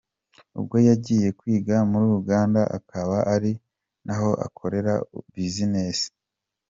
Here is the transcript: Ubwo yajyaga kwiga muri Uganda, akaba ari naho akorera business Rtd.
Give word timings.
Ubwo 0.59 0.75
yajyaga 0.87 1.29
kwiga 1.39 1.75
muri 1.89 2.05
Uganda, 2.19 2.61
akaba 2.77 3.17
ari 3.33 3.51
naho 4.05 4.29
akorera 4.45 4.93
business 5.33 5.97
Rtd. 6.09 6.13